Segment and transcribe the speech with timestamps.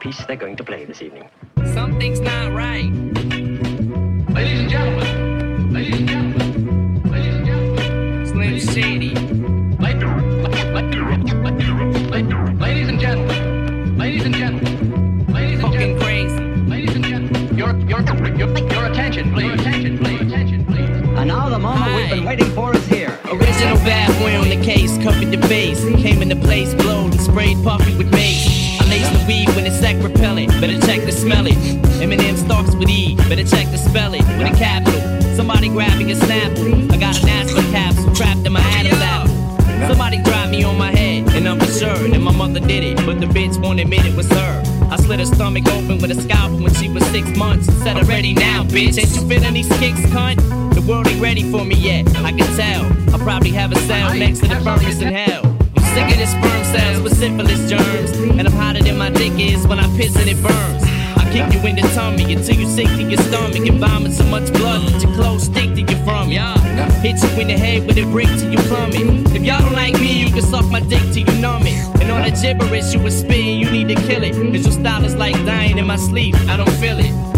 [0.00, 1.29] piece they're going to play this evening.
[67.40, 69.34] in the head with a brick till you plummet.
[69.34, 72.00] If y'all don't like me, you can suck my dick till you numb it.
[72.00, 74.34] And all that gibberish you was spitting, you need to kill it.
[74.34, 77.29] Cause your style is like dying in my sleep, I don't feel it.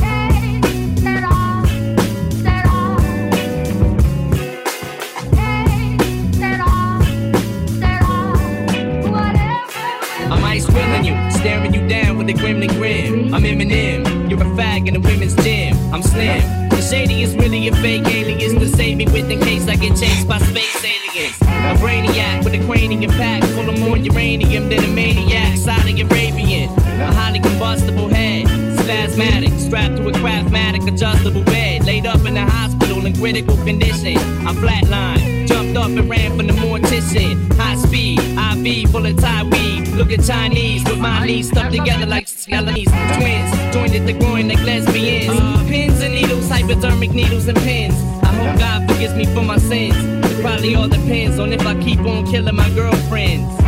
[40.27, 43.75] Chinese with my knees stuffed together like Siamese twins.
[43.75, 45.29] Joined at the groin like lesbians.
[45.69, 47.95] Pins and needles, hypodermic needles and pins.
[48.23, 49.97] I hope God forgives me for my sins.
[49.99, 53.62] It probably all depends on if I keep on killing my girlfriends.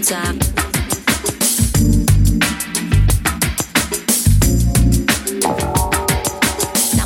[0.00, 0.38] nam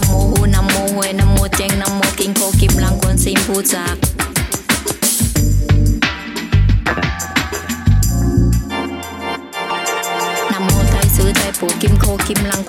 [0.09, 3.19] mô Hu Nam mô Huệ Nam mô Trang Nam mô Kim Cô Kim Lăng Quân
[3.19, 3.99] xin phu giạc.
[10.51, 12.62] Nam mô Thái Sư Thái Phụ Kim Cô Kim Lăng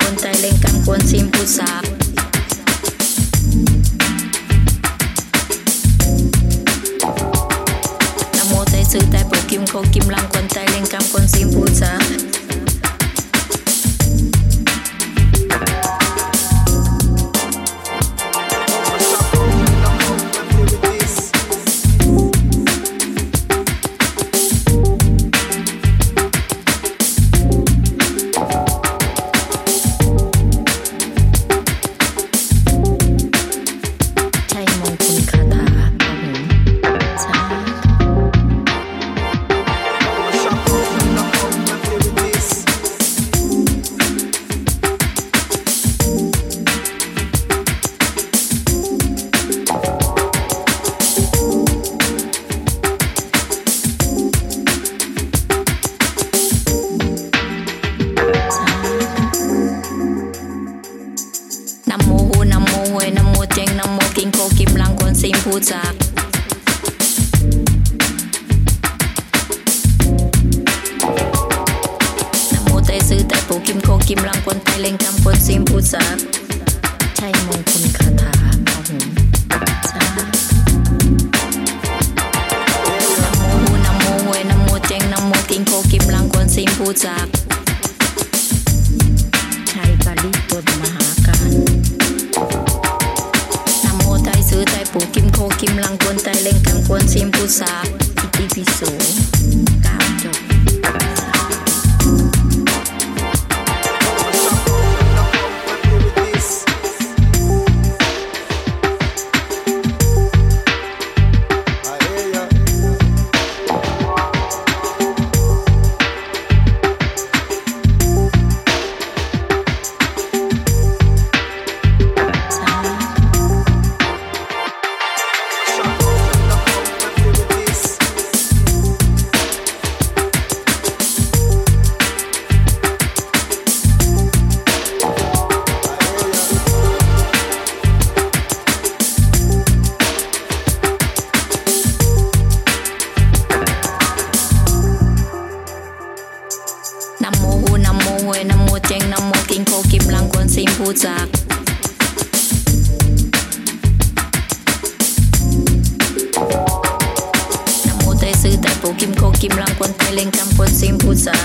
[159.00, 161.38] กิมโคกิมลังคนไทยเลงกำคนซิมพูสา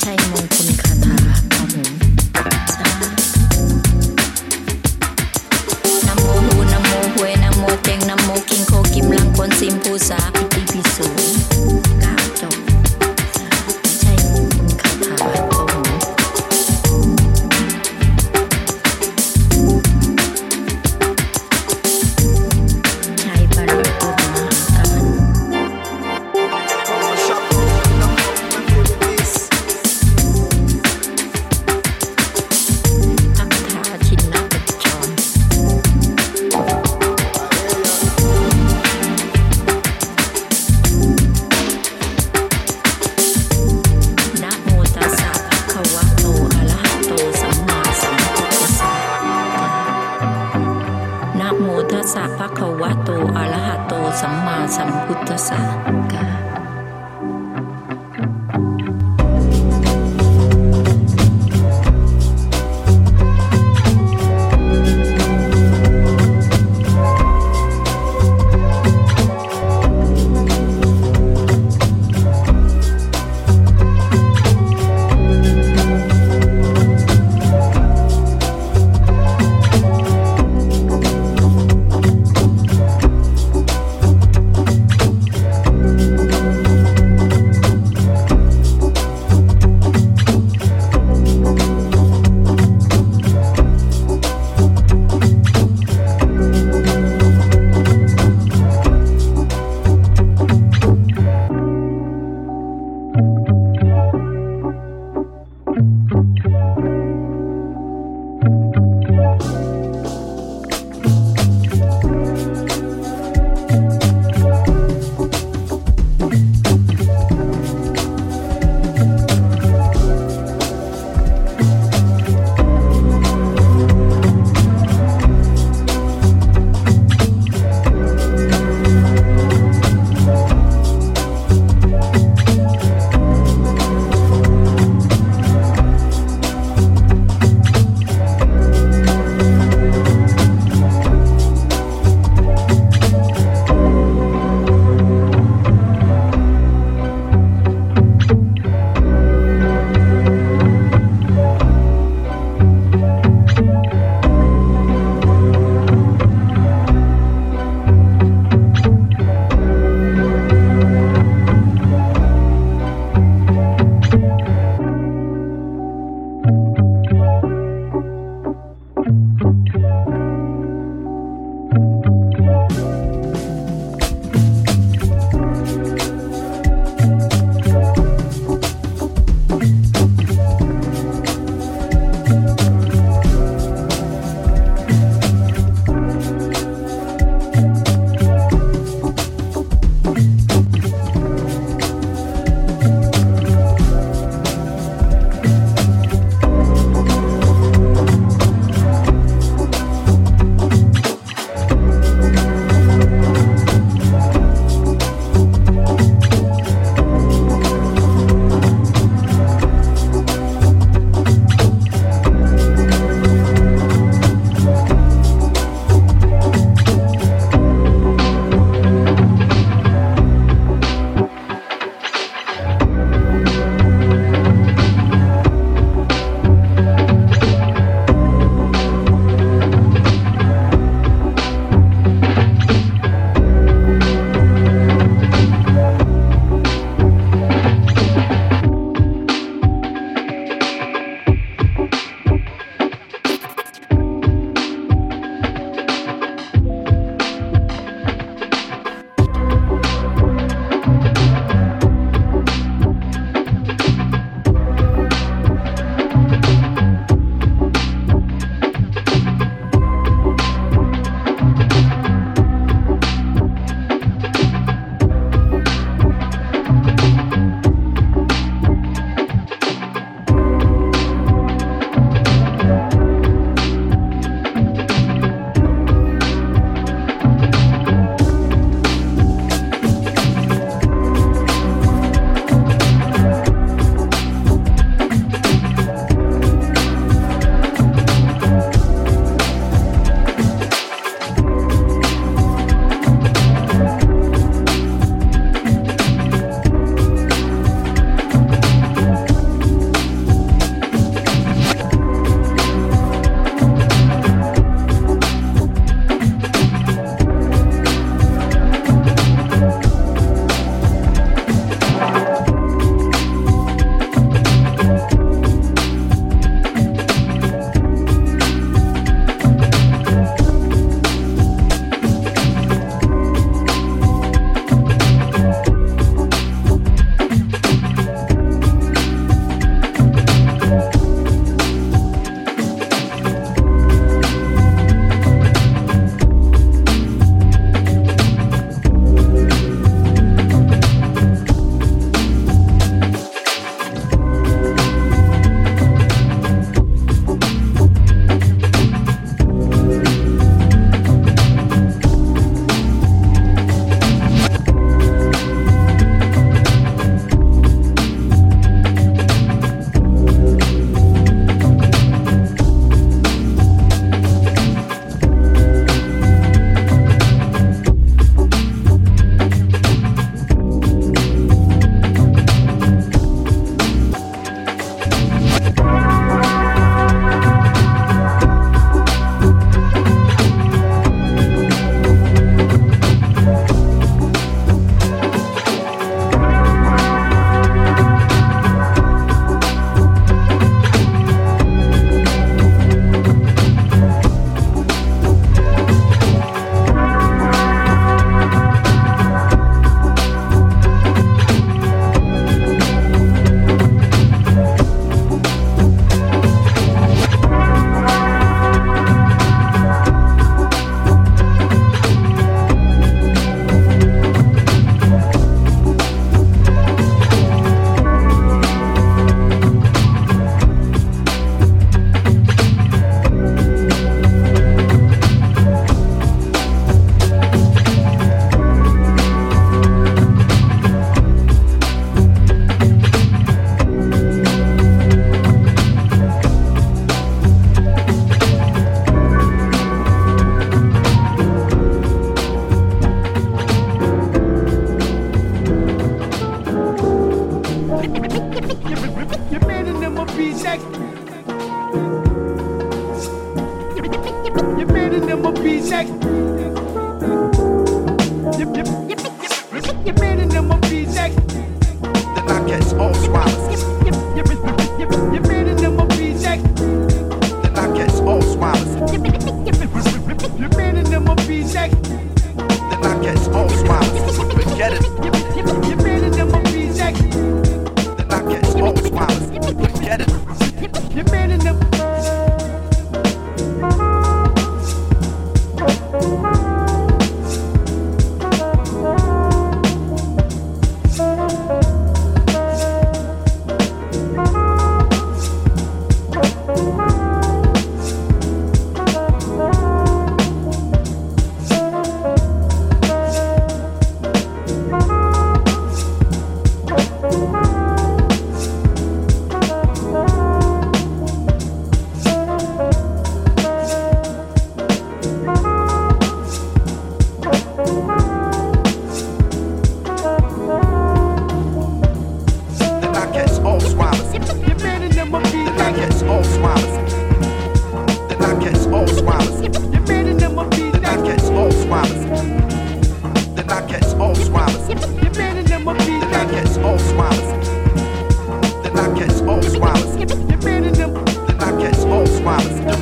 [0.00, 1.16] ใช่มงคลคาถา
[1.52, 1.76] ต่อหม
[6.06, 10.20] นโมหูนโมหวยนโมเตงนโมกิมโคกิมลังคนซิมพูสา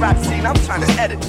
[0.02, 1.20] rap scene, I'm trying to edit.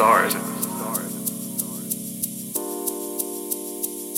[0.00, 0.34] stars.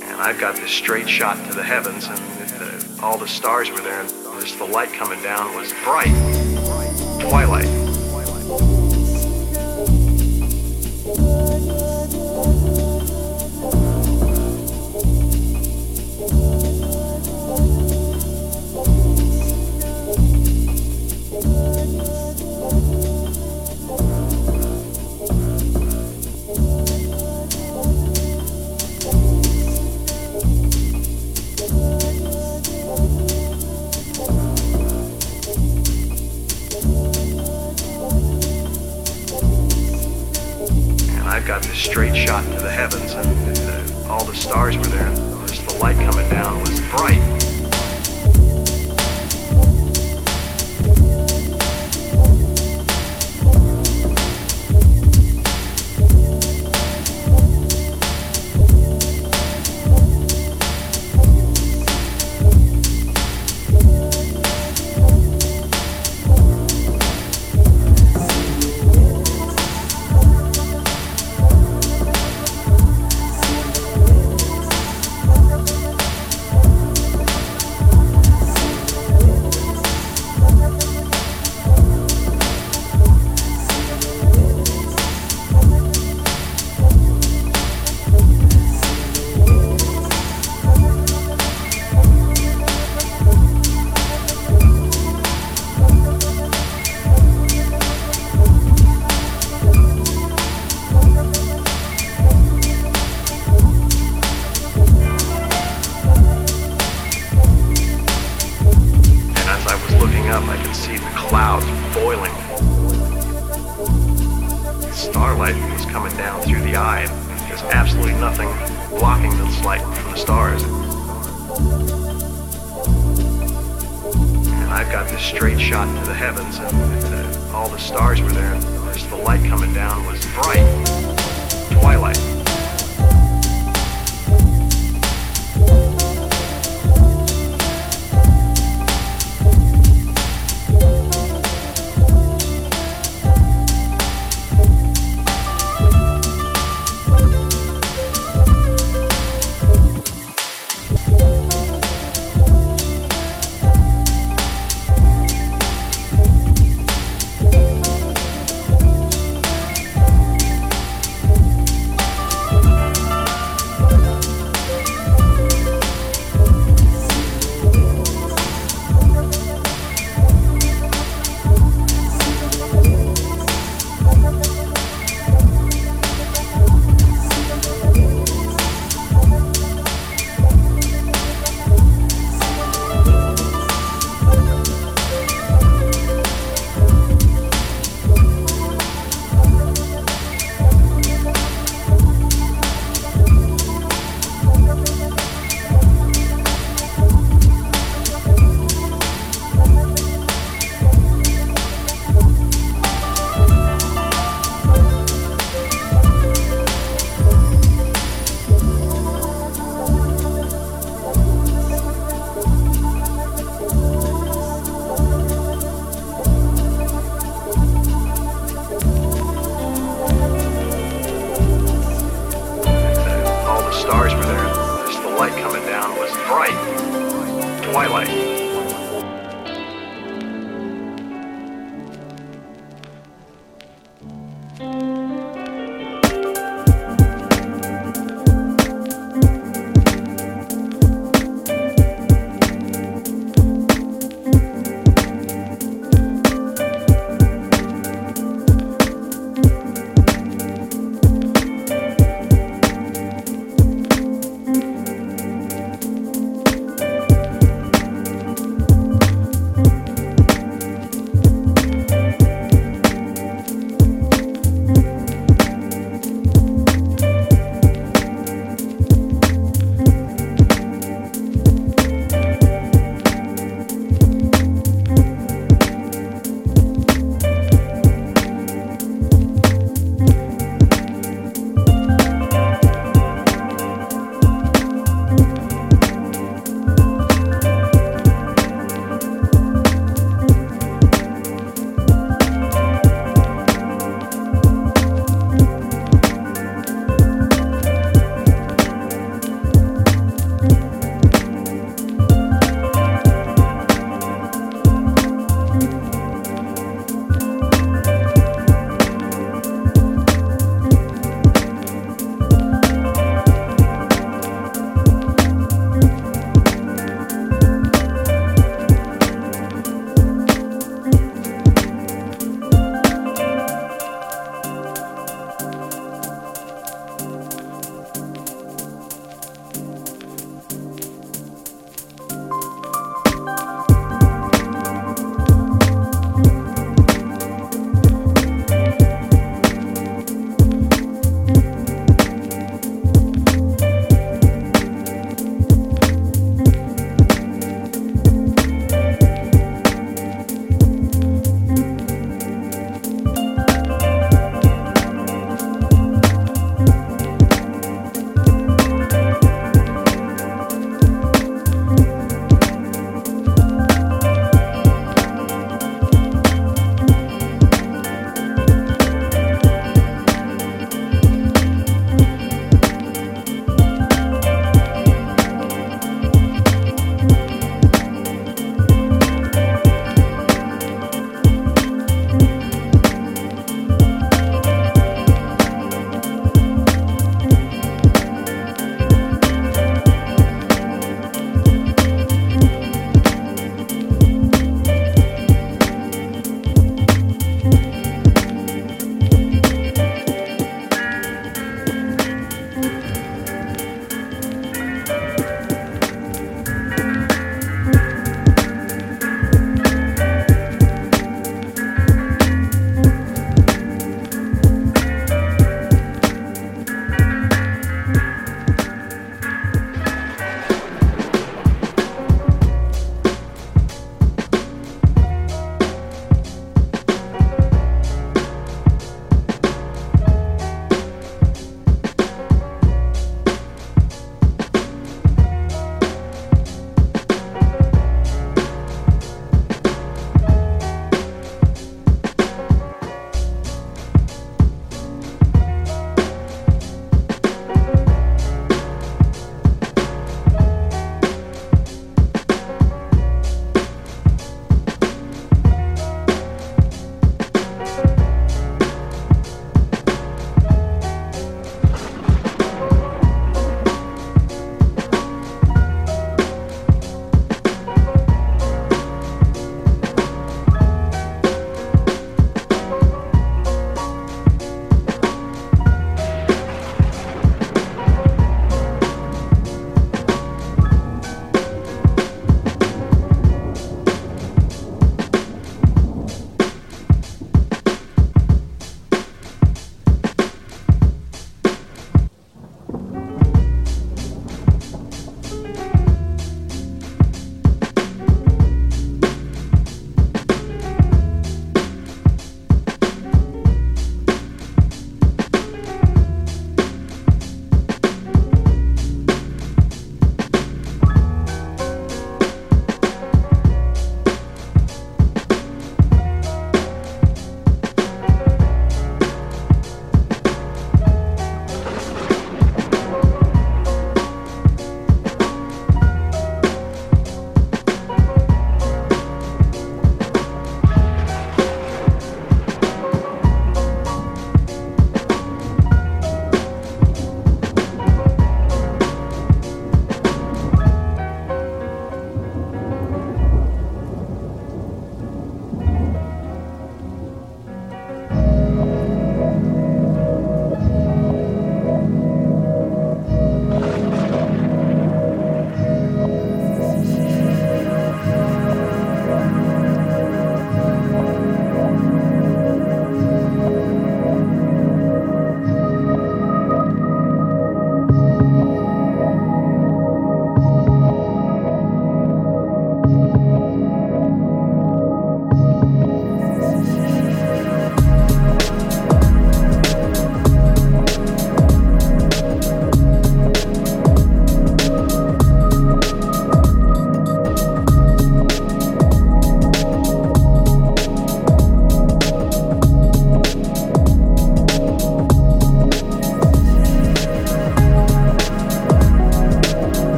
[0.00, 3.80] And I've got this straight shot to the heavens, and the, all the stars were
[3.80, 4.08] there, and
[4.40, 6.14] just the light coming down was bright,
[7.20, 7.85] twilight.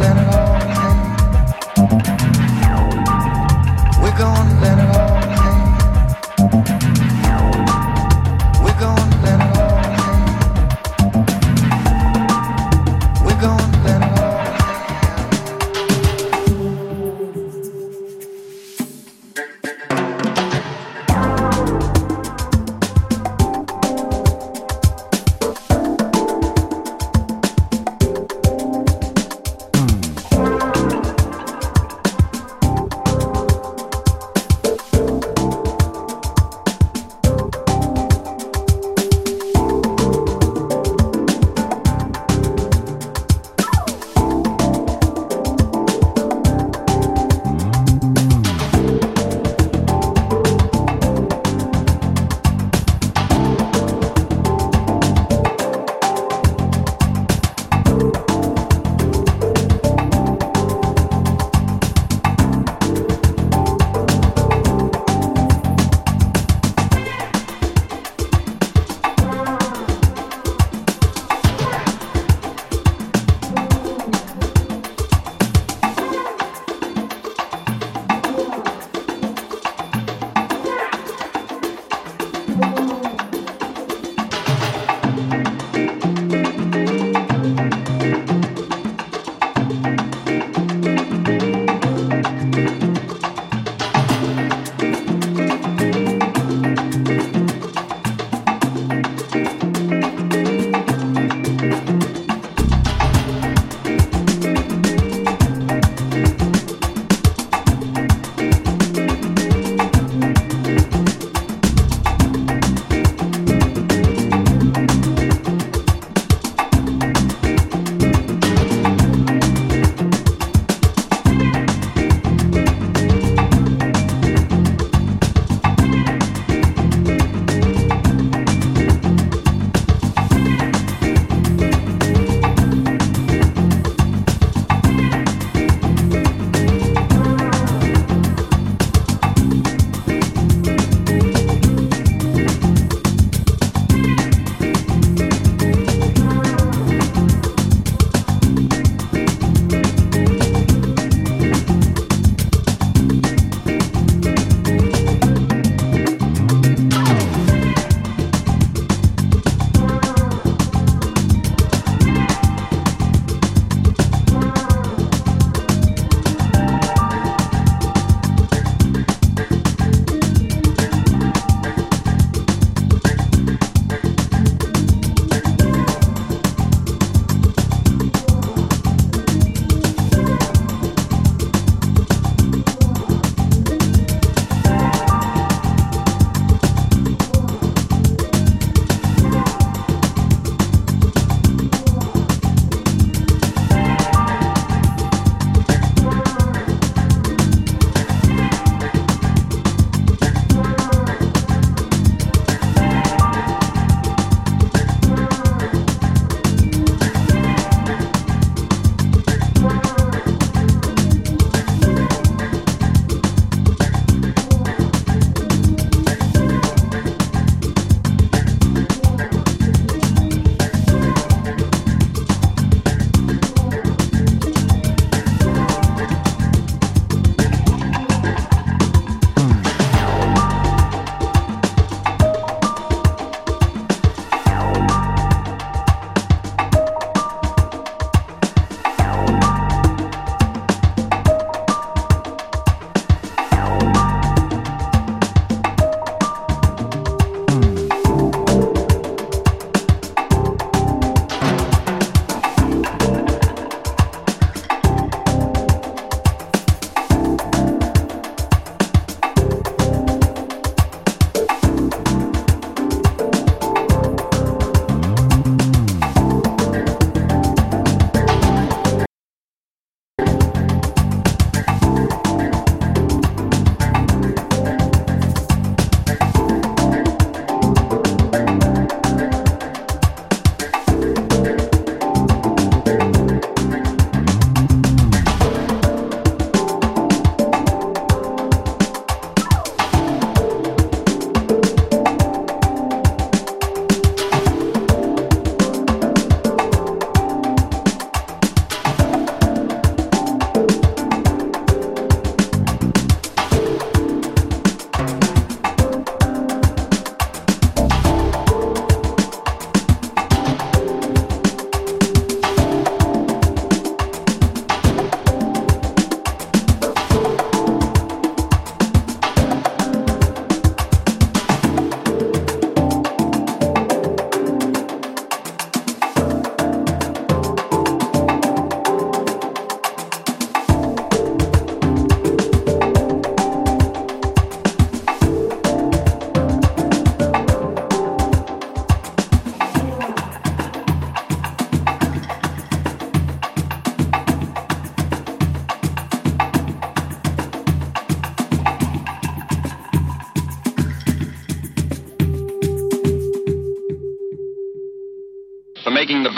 [0.00, 0.98] let it all hang.
[4.02, 5.09] We're gonna let it all.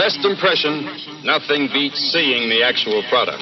[0.03, 0.83] Best impression,
[1.23, 3.42] nothing beats seeing the actual product.